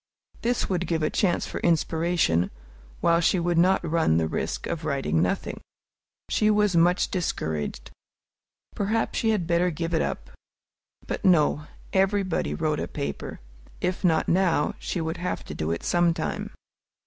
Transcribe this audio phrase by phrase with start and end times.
[0.41, 2.49] This would give a chance for inspiration,
[3.01, 5.61] while she would not run the risk of writing nothing.
[6.27, 7.91] She was much discouraged.
[8.73, 10.31] Perhaps she had better give it up?
[11.05, 13.41] But, no; everybody wrote a paper:
[13.79, 16.49] if not now, she would have to do it sometime!